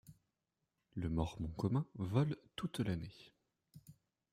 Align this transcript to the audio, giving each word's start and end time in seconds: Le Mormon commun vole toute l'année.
Le 0.95 1.09
Mormon 1.09 1.49
commun 1.49 1.85
vole 1.93 2.35
toute 2.55 2.79
l'année. 2.79 3.13